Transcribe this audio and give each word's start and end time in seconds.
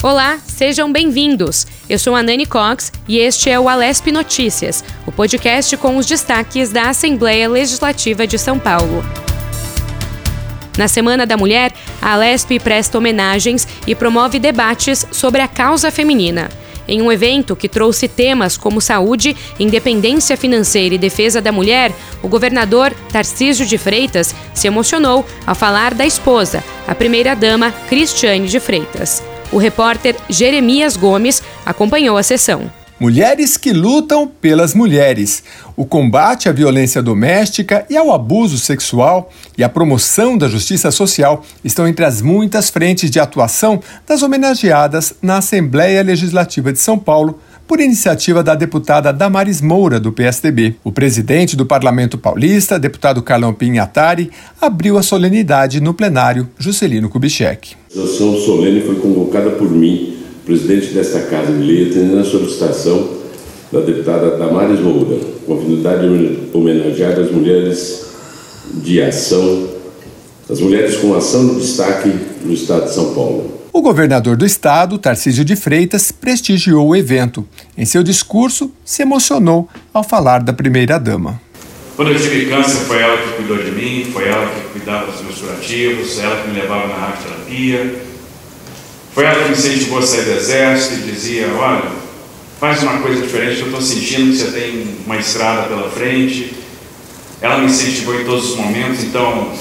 Olá, 0.00 0.38
sejam 0.46 0.92
bem-vindos. 0.92 1.66
Eu 1.90 1.98
sou 1.98 2.14
a 2.14 2.22
Nani 2.22 2.46
Cox 2.46 2.92
e 3.08 3.18
este 3.18 3.50
é 3.50 3.58
o 3.58 3.68
Alesp 3.68 4.12
Notícias, 4.12 4.84
o 5.04 5.10
podcast 5.10 5.76
com 5.76 5.96
os 5.96 6.06
destaques 6.06 6.70
da 6.70 6.90
Assembleia 6.90 7.48
Legislativa 7.48 8.24
de 8.24 8.38
São 8.38 8.60
Paulo. 8.60 9.04
Na 10.76 10.86
Semana 10.86 11.26
da 11.26 11.36
Mulher, 11.36 11.72
a 12.00 12.12
Alesp 12.12 12.60
presta 12.60 12.96
homenagens 12.96 13.66
e 13.88 13.94
promove 13.96 14.38
debates 14.38 15.04
sobre 15.10 15.40
a 15.40 15.48
causa 15.48 15.90
feminina. 15.90 16.48
Em 16.86 17.02
um 17.02 17.10
evento 17.10 17.56
que 17.56 17.68
trouxe 17.68 18.06
temas 18.06 18.56
como 18.56 18.80
saúde, 18.80 19.36
independência 19.58 20.36
financeira 20.36 20.94
e 20.94 20.98
defesa 20.98 21.40
da 21.40 21.50
mulher, 21.50 21.92
o 22.22 22.28
governador 22.28 22.94
Tarcísio 23.12 23.66
de 23.66 23.76
Freitas 23.76 24.32
se 24.54 24.68
emocionou 24.68 25.26
ao 25.44 25.56
falar 25.56 25.92
da 25.92 26.06
esposa, 26.06 26.62
a 26.86 26.94
primeira-dama 26.94 27.72
Cristiane 27.88 28.46
de 28.46 28.60
Freitas. 28.60 29.24
O 29.50 29.56
repórter 29.56 30.14
Jeremias 30.28 30.96
Gomes 30.96 31.42
acompanhou 31.64 32.16
a 32.16 32.22
sessão. 32.22 32.70
Mulheres 33.00 33.56
que 33.56 33.72
lutam 33.72 34.26
pelas 34.26 34.74
mulheres. 34.74 35.44
O 35.76 35.86
combate 35.86 36.48
à 36.48 36.52
violência 36.52 37.00
doméstica 37.00 37.86
e 37.88 37.96
ao 37.96 38.12
abuso 38.12 38.58
sexual 38.58 39.30
e 39.56 39.62
a 39.62 39.68
promoção 39.68 40.36
da 40.36 40.48
justiça 40.48 40.90
social 40.90 41.44
estão 41.64 41.86
entre 41.86 42.04
as 42.04 42.20
muitas 42.20 42.68
frentes 42.68 43.08
de 43.08 43.20
atuação 43.20 43.80
das 44.04 44.22
homenageadas 44.22 45.14
na 45.22 45.38
Assembleia 45.38 46.02
Legislativa 46.02 46.72
de 46.72 46.80
São 46.80 46.98
Paulo 46.98 47.40
por 47.68 47.80
iniciativa 47.80 48.42
da 48.42 48.56
deputada 48.56 49.12
Damares 49.12 49.60
Moura, 49.60 50.00
do 50.00 50.10
PSDB. 50.10 50.74
O 50.82 50.90
presidente 50.90 51.54
do 51.54 51.64
Parlamento 51.64 52.18
Paulista, 52.18 52.80
deputado 52.80 53.22
Carlão 53.22 53.54
Pinhatari, 53.54 54.30
abriu 54.60 54.98
a 54.98 55.02
solenidade 55.04 55.80
no 55.80 55.94
plenário 55.94 56.50
Juscelino 56.58 57.08
Kubitschek. 57.08 57.77
A 57.90 58.00
sessão 58.06 58.36
solene 58.36 58.82
foi 58.82 58.96
convocada 58.96 59.50
por 59.50 59.70
mim, 59.70 60.18
presidente 60.44 60.88
desta 60.88 61.20
Casa 61.20 61.50
de 61.50 61.62
Lei, 61.62 61.90
atendendo 61.90 62.18
a 62.18 62.24
solicitação 62.24 63.08
da 63.72 63.80
deputada 63.80 64.36
Damares 64.36 64.78
Moura, 64.80 65.18
com 65.46 65.54
a 65.54 65.58
finalidade 65.58 66.06
de 66.06 66.50
homenagear 66.52 67.18
as 67.18 67.30
mulheres 67.30 68.06
de 68.74 69.00
ação, 69.00 69.68
as 70.50 70.60
mulheres 70.60 70.96
com 70.96 71.14
ação 71.14 71.48
de 71.48 71.60
destaque 71.62 72.12
no 72.44 72.52
Estado 72.52 72.84
de 72.84 72.94
São 72.94 73.14
Paulo. 73.14 73.58
O 73.72 73.80
governador 73.80 74.36
do 74.36 74.44
estado, 74.44 74.98
Tarcísio 74.98 75.44
de 75.44 75.56
Freitas, 75.56 76.10
prestigiou 76.12 76.88
o 76.88 76.96
evento. 76.96 77.46
Em 77.76 77.86
seu 77.86 78.02
discurso, 78.02 78.70
se 78.84 79.02
emocionou 79.02 79.68
ao 79.94 80.04
falar 80.04 80.42
da 80.42 80.52
primeira-dama. 80.52 81.40
Quando 81.98 82.12
eu 82.12 82.20
tive 82.20 82.46
câncer, 82.46 82.84
foi 82.86 83.00
ela 83.00 83.16
que 83.16 83.32
cuidou 83.32 83.56
de 83.56 83.72
mim, 83.72 84.08
foi 84.12 84.28
ela 84.28 84.46
que 84.46 84.78
cuidava 84.78 85.10
dos 85.10 85.20
meus 85.20 85.40
curativos, 85.40 86.20
ela 86.20 86.40
que 86.40 86.48
me 86.48 86.60
levava 86.60 86.86
na 86.86 86.94
radioterapia. 86.94 88.02
Foi 89.12 89.24
ela 89.24 89.42
que 89.42 89.48
me 89.48 89.56
incentivou 89.56 89.98
a 89.98 90.02
sair 90.02 90.22
do 90.22 90.30
exército 90.30 90.94
e 90.94 91.10
dizia: 91.10 91.48
Olha, 91.58 91.90
faz 92.60 92.84
uma 92.84 93.00
coisa 93.00 93.20
diferente, 93.20 93.58
eu 93.58 93.66
estou 93.66 93.82
sentindo 93.82 94.30
que 94.30 94.38
você 94.38 94.52
tem 94.52 94.96
uma 95.04 95.16
estrada 95.16 95.66
pela 95.66 95.90
frente. 95.90 96.54
Ela 97.40 97.58
me 97.58 97.66
incentivou 97.66 98.14
em 98.14 98.24
todos 98.24 98.50
os 98.50 98.56
momentos, 98.56 99.02
então, 99.02 99.52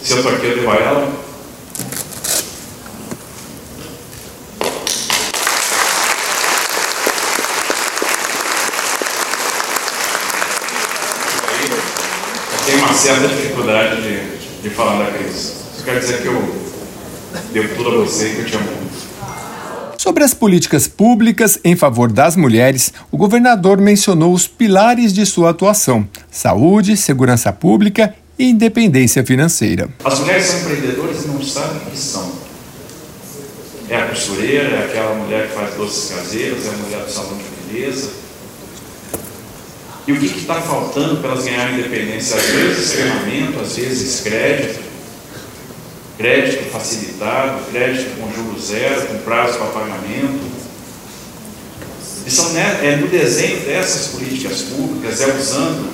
se 0.00 0.12
eu 0.12 0.18
estou 0.18 0.32
aqui, 0.34 0.46
eu 0.46 0.54
devo 0.58 0.70
a 0.70 0.76
ela. 0.76 1.25
Certa 12.96 13.28
dificuldade 13.28 14.02
de, 14.02 14.62
de 14.62 14.70
falar 14.70 15.04
da 15.04 15.10
crise. 15.12 15.52
Isso 15.74 15.84
quer 15.84 16.00
dizer 16.00 16.22
que 16.22 16.28
eu 16.28 16.66
devo 17.52 17.74
tudo 17.76 17.90
a 17.90 18.04
você 18.04 18.28
e 18.28 18.34
que 18.34 18.40
eu 18.40 18.46
te 18.46 18.56
amo 18.56 18.64
muito. 18.64 18.86
Sobre 19.98 20.24
as 20.24 20.32
políticas 20.32 20.86
públicas 20.88 21.58
em 21.64 21.76
favor 21.76 22.10
das 22.10 22.36
mulheres, 22.36 22.92
o 23.10 23.16
governador 23.16 23.80
mencionou 23.80 24.32
os 24.32 24.46
pilares 24.46 25.12
de 25.12 25.26
sua 25.26 25.50
atuação: 25.50 26.08
saúde, 26.30 26.96
segurança 26.96 27.52
pública 27.52 28.14
e 28.38 28.50
independência 28.50 29.24
financeira. 29.24 29.88
As 30.04 30.20
mulheres 30.20 30.46
são 30.46 30.60
empreendedoras 30.60 31.24
e 31.24 31.28
não 31.28 31.42
sabem 31.42 31.76
o 31.78 31.90
que 31.90 31.98
são. 31.98 32.30
É 33.88 33.96
a 33.96 34.06
costureira, 34.06 34.68
é 34.68 34.84
aquela 34.84 35.14
mulher 35.14 35.48
que 35.48 35.54
faz 35.54 35.74
doces 35.74 36.14
caseiros, 36.14 36.66
é 36.66 36.70
a 36.70 36.72
mulher 36.72 37.04
do 37.04 37.10
salão 37.10 37.36
de 37.36 37.72
beleza, 37.72 38.10
e 40.06 40.12
o 40.12 40.18
que 40.20 40.26
está 40.26 40.60
faltando 40.60 41.16
para 41.16 41.32
elas 41.32 41.44
ganharem 41.44 41.80
independência? 41.80 42.36
Às 42.36 42.44
vezes 42.44 42.92
treinamento, 42.92 43.58
às 43.58 43.76
vezes 43.76 44.20
crédito, 44.20 44.80
crédito 46.16 46.70
facilitado, 46.70 47.64
crédito 47.72 48.16
com 48.20 48.32
juros 48.32 48.68
zero, 48.68 49.06
com 49.06 49.18
prazo 49.18 49.58
para 49.58 49.66
pagamento. 49.66 50.56
E 52.24 52.30
são 52.30 52.52
né, 52.52 52.80
é 52.82 52.96
no 52.96 53.08
desenho 53.08 53.60
dessas 53.60 54.08
políticas 54.08 54.62
públicas, 54.62 55.20
é 55.20 55.26
usando, 55.26 55.92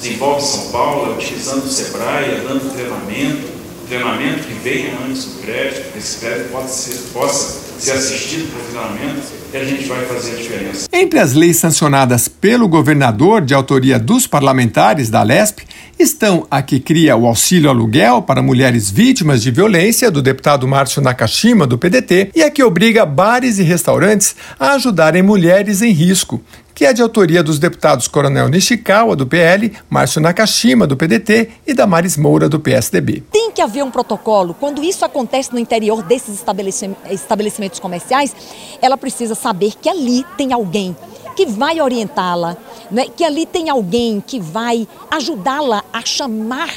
desenvolve 0.00 0.46
São 0.46 0.70
Paulo, 0.70 1.12
é 1.12 1.14
utilizando 1.16 1.64
o 1.64 1.68
SEBRAE, 1.68 2.30
é 2.30 2.44
dando 2.46 2.72
treinamento, 2.74 3.51
treinamento 3.92 4.46
que 4.46 4.54
venha 4.54 4.96
antes 5.06 5.26
do 5.26 5.42
crédito, 5.42 5.92
que 5.92 5.98
esse 5.98 6.18
crédito 6.18 6.68
ser, 6.68 6.96
possa 7.12 7.60
ser 7.78 7.92
assistido 7.92 8.50
pelo 8.50 8.64
treinamento, 8.64 9.20
e 9.52 9.56
a 9.56 9.64
gente 9.64 9.84
vai 9.84 10.06
fazer 10.06 10.32
a 10.32 10.36
diferença. 10.36 10.88
Entre 10.90 11.18
as 11.18 11.34
leis 11.34 11.58
sancionadas 11.58 12.26
pelo 12.26 12.66
governador, 12.66 13.42
de 13.42 13.52
autoria 13.52 13.98
dos 13.98 14.26
parlamentares 14.26 15.10
da 15.10 15.22
LESP, 15.22 15.66
estão 15.98 16.46
a 16.50 16.62
que 16.62 16.80
cria 16.80 17.14
o 17.16 17.26
auxílio 17.26 17.68
aluguel 17.68 18.22
para 18.22 18.40
mulheres 18.40 18.90
vítimas 18.90 19.42
de 19.42 19.50
violência, 19.50 20.10
do 20.10 20.22
deputado 20.22 20.66
Márcio 20.66 21.02
Nakashima, 21.02 21.66
do 21.66 21.76
PDT, 21.76 22.30
e 22.34 22.42
a 22.42 22.50
que 22.50 22.62
obriga 22.62 23.04
bares 23.04 23.58
e 23.58 23.62
restaurantes 23.62 24.34
a 24.58 24.72
ajudarem 24.72 25.22
mulheres 25.22 25.82
em 25.82 25.92
risco, 25.92 26.40
que 26.82 26.86
é 26.86 26.92
de 26.92 27.00
autoria 27.00 27.44
dos 27.44 27.60
deputados 27.60 28.08
Coronel 28.08 28.48
Nishikawa, 28.48 29.14
do 29.14 29.24
PL, 29.24 29.72
Márcio 29.88 30.20
Nakashima, 30.20 30.84
do 30.84 30.96
PDT 30.96 31.48
e 31.64 31.72
Damares 31.72 32.16
Moura, 32.16 32.48
do 32.48 32.58
PSDB. 32.58 33.22
Tem 33.30 33.52
que 33.52 33.62
haver 33.62 33.84
um 33.84 33.90
protocolo. 33.92 34.52
Quando 34.52 34.82
isso 34.82 35.04
acontece 35.04 35.52
no 35.52 35.60
interior 35.60 36.02
desses 36.02 36.42
estabelecimentos 37.08 37.78
comerciais, 37.78 38.34
ela 38.80 38.96
precisa 38.96 39.36
saber 39.36 39.74
que 39.80 39.88
ali 39.88 40.26
tem 40.36 40.52
alguém 40.52 40.96
que 41.36 41.46
vai 41.46 41.80
orientá-la, 41.80 42.56
né? 42.90 43.06
que 43.16 43.22
ali 43.22 43.46
tem 43.46 43.70
alguém 43.70 44.20
que 44.20 44.40
vai 44.40 44.88
ajudá-la 45.08 45.84
a 45.92 46.04
chamar 46.04 46.68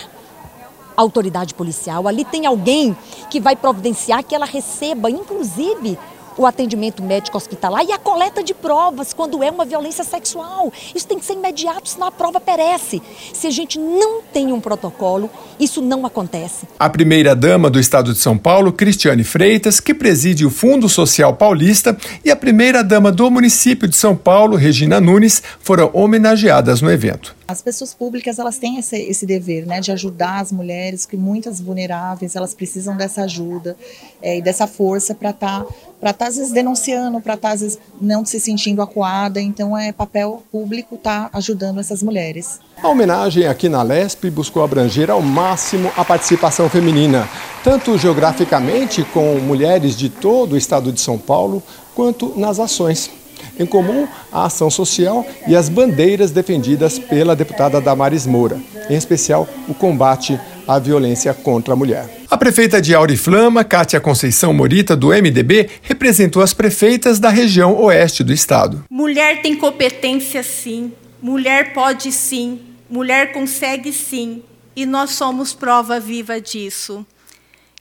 a 0.95 1.01
autoridade 1.01 1.55
policial, 1.55 2.07
ali 2.07 2.23
tem 2.23 2.45
alguém 2.45 2.95
que 3.31 3.39
vai 3.39 3.55
providenciar 3.55 4.23
que 4.23 4.35
ela 4.35 4.45
receba, 4.45 5.09
inclusive, 5.09 5.97
o 6.37 6.45
atendimento 6.45 7.01
médico 7.01 7.37
hospitalar 7.37 7.83
e 7.85 7.91
a 7.91 7.97
coleta 7.97 8.43
de 8.43 8.53
provas 8.53 9.13
quando 9.13 9.43
é 9.43 9.49
uma 9.49 9.65
violência 9.65 10.03
sexual. 10.03 10.71
Isso 10.93 11.07
tem 11.07 11.19
que 11.19 11.25
ser 11.25 11.33
imediato, 11.33 11.89
senão 11.89 12.07
a 12.07 12.11
prova 12.11 12.39
perece. 12.39 13.01
Se 13.33 13.47
a 13.47 13.51
gente 13.51 13.79
não 13.79 14.21
tem 14.21 14.51
um 14.51 14.59
protocolo, 14.59 15.29
isso 15.59 15.81
não 15.81 16.05
acontece. 16.05 16.67
A 16.79 16.89
primeira-dama 16.89 17.69
do 17.69 17.79
estado 17.79 18.13
de 18.13 18.19
São 18.19 18.37
Paulo, 18.37 18.73
Cristiane 18.73 19.23
Freitas, 19.23 19.79
que 19.79 19.93
preside 19.93 20.45
o 20.45 20.49
Fundo 20.49 20.89
Social 20.89 21.33
Paulista, 21.33 21.97
e 22.23 22.31
a 22.31 22.35
primeira-dama 22.35 23.11
do 23.11 23.29
município 23.29 23.87
de 23.87 23.95
São 23.95 24.15
Paulo, 24.15 24.55
Regina 24.55 24.99
Nunes, 24.99 25.41
foram 25.59 25.89
homenageadas 25.93 26.81
no 26.81 26.91
evento. 26.91 27.35
As 27.47 27.61
pessoas 27.61 27.93
públicas 27.93 28.39
elas 28.39 28.57
têm 28.57 28.79
esse, 28.79 28.97
esse 28.97 29.23
dever, 29.23 29.67
né, 29.67 29.79
de 29.79 29.91
ajudar 29.91 30.39
as 30.39 30.51
mulheres 30.51 31.05
que 31.05 31.15
muitas 31.15 31.61
vulneráveis 31.61 32.35
elas 32.35 32.55
precisam 32.55 32.97
dessa 32.97 33.21
ajuda 33.21 33.77
é, 34.19 34.39
e 34.39 34.41
dessa 34.41 34.65
força 34.65 35.13
para 35.13 35.29
estar 35.29 35.63
tá, 35.63 35.73
para 35.99 36.09
estar 36.09 36.25
tá, 36.25 36.29
às 36.29 36.37
vezes 36.37 36.51
denunciando, 36.51 37.21
para 37.21 37.35
estar 37.35 37.49
tá, 37.49 37.53
às 37.53 37.61
vezes 37.61 37.79
não 38.01 38.25
se 38.25 38.39
sentindo 38.39 38.81
acuada. 38.81 39.39
Então 39.39 39.77
é 39.77 39.91
papel 39.91 40.41
público 40.51 40.95
estar 40.95 41.29
tá 41.29 41.37
ajudando 41.37 41.79
essas 41.79 42.01
mulheres. 42.01 42.59
A 42.81 42.87
homenagem 42.87 43.45
aqui 43.45 43.69
na 43.69 43.83
Lesp 43.83 44.25
buscou 44.31 44.63
abranger 44.63 45.11
ao 45.11 45.21
máximo 45.21 45.91
a 45.95 46.03
participação 46.03 46.67
feminina, 46.67 47.29
tanto 47.63 47.95
geograficamente 47.95 49.03
com 49.03 49.35
mulheres 49.39 49.95
de 49.95 50.09
todo 50.09 50.53
o 50.53 50.57
estado 50.57 50.91
de 50.91 50.99
São 50.99 51.17
Paulo, 51.17 51.61
quanto 51.93 52.33
nas 52.37 52.59
ações. 52.59 53.11
Em 53.59 53.65
comum, 53.65 54.07
a 54.31 54.45
ação 54.45 54.69
social 54.69 55.25
e 55.47 55.55
as 55.55 55.69
bandeiras 55.69 56.31
defendidas 56.31 56.99
pela 56.99 57.35
deputada 57.35 57.79
Damares 57.79 58.25
Moura, 58.25 58.59
em 58.89 58.95
especial 58.95 59.47
o 59.67 59.73
combate 59.73 60.39
à 60.67 60.79
violência 60.79 61.33
contra 61.33 61.73
a 61.73 61.77
mulher. 61.77 62.09
A 62.29 62.37
prefeita 62.37 62.81
de 62.81 62.93
Auriflama, 62.93 63.63
Cátia 63.63 63.99
Conceição 64.01 64.53
Morita, 64.53 64.95
do 64.95 65.09
MDB, 65.09 65.69
representou 65.81 66.41
as 66.41 66.53
prefeitas 66.53 67.19
da 67.19 67.29
região 67.29 67.79
oeste 67.81 68.23
do 68.23 68.33
estado. 68.33 68.83
Mulher 68.89 69.41
tem 69.41 69.55
competência 69.55 70.41
sim, 70.41 70.91
mulher 71.21 71.73
pode 71.73 72.11
sim, 72.11 72.59
mulher 72.89 73.31
consegue 73.31 73.93
sim, 73.93 74.43
e 74.75 74.85
nós 74.85 75.11
somos 75.11 75.53
prova 75.53 75.99
viva 75.99 76.41
disso. 76.41 77.05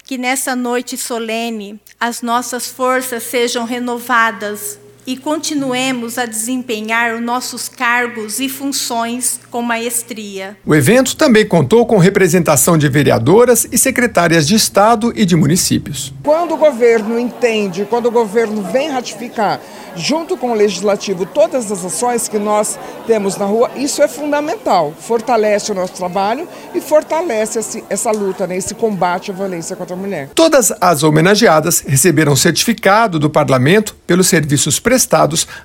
Que 0.05 0.19
nessa 0.19 0.55
noite 0.55 0.99
solene 0.99 1.81
as 1.99 2.21
nossas 2.21 2.69
forças 2.69 3.23
sejam 3.23 3.65
renovadas 3.65 4.79
e 5.06 5.17
continuemos 5.17 6.19
a 6.19 6.27
desempenhar 6.27 7.15
os 7.15 7.21
nossos 7.21 7.69
cargos 7.69 8.41
e 8.41 8.49
funções 8.49 9.41
com 9.51 9.62
maestria. 9.62 10.56
O 10.65 10.75
evento 10.75 11.17
também 11.17 11.47
contou 11.47 11.85
com 11.87 11.99
representação 11.99 12.79
de 12.79 12.89
vereadoras 12.89 13.67
e 13.71 13.77
secretárias 13.77 14.47
de 14.47 14.55
Estado 14.55 15.12
e 15.15 15.25
de 15.25 15.37
municípios. 15.37 16.12
Quando 16.23 16.55
o 16.55 16.56
governo 16.56 17.19
entende, 17.19 17.87
quando 17.89 18.06
o 18.06 18.11
governo 18.11 18.62
vem 18.62 18.89
ratificar, 18.89 19.61
junto 19.97 20.37
com 20.37 20.53
o 20.53 20.55
legislativo, 20.55 21.25
todas 21.27 21.71
as 21.71 21.85
ações 21.85 22.27
que 22.27 22.39
nós 22.39 22.79
temos 23.06 23.37
na 23.37 23.45
rua, 23.45 23.71
isso 23.77 24.03
é 24.03 24.09
fundamental. 24.09 24.93
Fortalece 24.99 25.71
o 25.71 25.75
nosso 25.75 25.93
trabalho 25.93 26.49
e 26.75 26.81
fortalece 26.81 27.61
esse, 27.61 27.85
essa 27.89 28.11
luta, 28.11 28.47
né, 28.47 28.56
esse 28.56 28.75
combate 28.75 29.31
à 29.31 29.35
violência 29.35 29.77
contra 29.77 29.95
a 29.95 29.99
mulher. 29.99 30.31
Todas 30.35 30.73
as 30.81 31.03
homenageadas 31.03 31.85
receberam 31.87 32.35
certificado 32.35 33.19
do 33.19 33.31
parlamento 33.31 33.95
pelos 34.06 34.27
serviços 34.27 34.81
prestados 34.81 34.94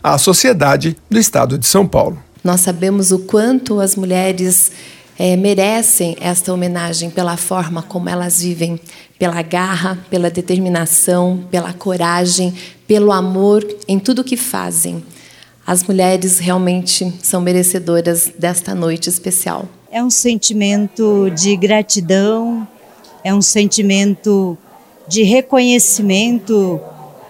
à 0.03 0.17
sociedade 0.17 0.97
do 1.09 1.19
Estado 1.19 1.57
de 1.57 1.65
São 1.65 1.87
Paulo. 1.87 2.21
Nós 2.43 2.61
sabemos 2.61 3.11
o 3.11 3.19
quanto 3.19 3.79
as 3.79 3.95
mulheres 3.95 4.71
é, 5.17 5.35
merecem 5.35 6.15
esta 6.21 6.53
homenagem 6.53 7.09
pela 7.09 7.35
forma 7.35 7.81
como 7.81 8.07
elas 8.07 8.41
vivem, 8.41 8.79
pela 9.19 9.41
garra, 9.41 9.99
pela 10.09 10.29
determinação, 10.29 11.43
pela 11.51 11.73
coragem, 11.73 12.53
pelo 12.87 13.11
amor 13.11 13.67
em 13.87 13.99
tudo 13.99 14.23
que 14.23 14.37
fazem. 14.37 15.03
As 15.67 15.83
mulheres 15.83 16.39
realmente 16.39 17.13
são 17.21 17.41
merecedoras 17.41 18.31
desta 18.39 18.73
noite 18.73 19.09
especial. 19.09 19.67
É 19.91 20.01
um 20.01 20.09
sentimento 20.09 21.29
de 21.35 21.55
gratidão, 21.57 22.67
é 23.23 23.33
um 23.33 23.41
sentimento 23.41 24.57
de 25.07 25.23
reconhecimento 25.23 26.79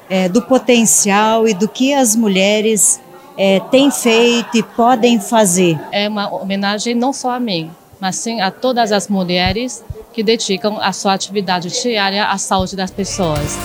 é, 0.10 0.28
do 0.28 0.42
potencial 0.42 1.48
e 1.48 1.54
do 1.54 1.68
que 1.68 1.94
as 1.94 2.16
mulheres 2.16 3.00
é, 3.38 3.60
têm 3.72 3.92
feito 3.92 4.58
e 4.58 4.64
podem 4.64 5.20
fazer. 5.20 5.80
É 5.92 6.10
uma 6.10 6.34
homenagem 6.34 6.96
não 6.96 7.14
só 7.14 7.32
a 7.32 7.40
mim, 7.40 7.72
mas 8.00 8.16
sim 8.16 8.42
a 8.42 8.52
todas 8.52 8.92
as 8.92 9.08
mulheres 9.08 9.84
que 10.12 10.24
dedicam 10.24 10.78
a 10.82 10.92
sua 10.92 11.14
atividade 11.14 11.70
diária 11.70 12.26
à 12.26 12.38
saúde 12.38 12.76
das 12.76 12.92
pessoas. 12.92 13.58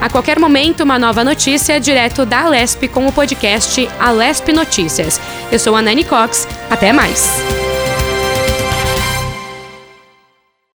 A 0.00 0.08
qualquer 0.08 0.38
momento, 0.38 0.82
uma 0.82 0.98
nova 0.98 1.22
notícia 1.22 1.78
direto 1.78 2.24
da 2.24 2.44
Alesp 2.44 2.88
com 2.88 3.06
o 3.06 3.12
podcast 3.12 3.86
Alesp 4.00 4.50
Notícias. 4.50 5.20
Eu 5.52 5.58
sou 5.58 5.76
a 5.76 5.82
Nani 5.82 6.04
Cox. 6.04 6.48
Até 6.70 6.90
mais! 6.90 7.59